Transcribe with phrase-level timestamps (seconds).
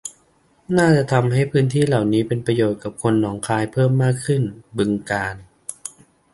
[0.77, 3.91] น่าจะทำให้พื้นที่เหล่านี้เป็นประโยชน์กับคนหนองคายเพิ่ม
[4.25, 5.35] ขึ้นมาก บึงกาฬ